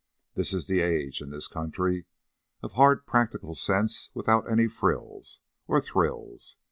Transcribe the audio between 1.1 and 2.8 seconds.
in this country of